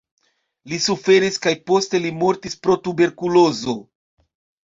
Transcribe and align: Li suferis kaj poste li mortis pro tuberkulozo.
Li 0.71 0.77
suferis 0.85 1.35
kaj 1.43 1.51
poste 1.71 2.01
li 2.07 2.13
mortis 2.23 2.57
pro 2.63 2.79
tuberkulozo. 2.87 3.77